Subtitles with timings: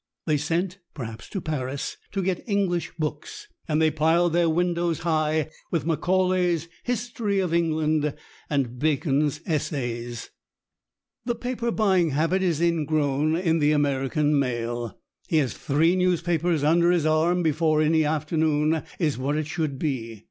[0.25, 5.51] They sent, perhaps to Paris, to get English books, and they piled their windows high
[5.69, 8.15] with Macaulay's "History of England"
[8.49, 10.31] and Bacon's "Essays."
[11.25, 14.99] The paper buying habit is ingrown in the American male.
[15.27, 20.19] He has three newspapers under his arm before any afternoon is what it should be.